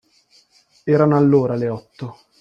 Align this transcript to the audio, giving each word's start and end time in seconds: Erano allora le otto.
Erano 0.83 1.15
allora 1.15 1.53
le 1.53 1.69
otto. 1.69 2.17